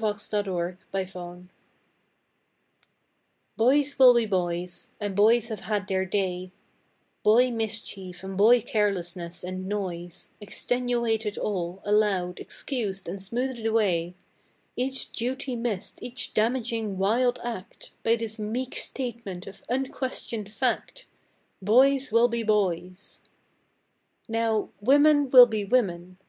BOYS 0.00 0.30
WILL 0.30 0.42
BE 0.44 1.06
BOYS 1.10 1.16
f 1.16 1.36
"Boys 3.56 3.98
will 3.98 4.14
be 4.14 4.26
boys," 4.26 4.92
and 5.00 5.16
boys 5.16 5.48
have 5.48 5.58
had 5.62 5.88
their 5.88 6.04
day; 6.04 6.52
Boy 7.24 7.50
mischief 7.50 8.22
and 8.22 8.36
boy 8.36 8.60
carelessness 8.60 9.42
and 9.42 9.66
noise 9.66 10.28
Extenuated 10.40 11.36
all, 11.36 11.82
allowed, 11.84 12.38
excused 12.38 13.08
and 13.08 13.20
smoothed 13.20 13.66
away, 13.66 14.14
Each 14.76 15.10
duty 15.10 15.56
missed, 15.56 16.00
each 16.00 16.32
damaging 16.32 16.96
wild 16.96 17.40
act, 17.42 17.90
By 18.04 18.14
this 18.14 18.38
meek 18.38 18.76
statement 18.76 19.48
of 19.48 19.64
unquestioned 19.68 20.48
fact 20.52 21.06
Boys 21.60 22.12
will 22.12 22.28
be 22.28 22.44
boys! 22.44 23.22
Now, 24.28 24.68
"women 24.80 25.28
will 25.28 25.46
be 25.46 25.64
women." 25.64 26.16